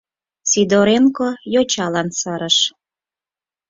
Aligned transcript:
—Сидоренко 0.49 1.27
йочалан 1.53 2.09
сырыш. 2.19 2.57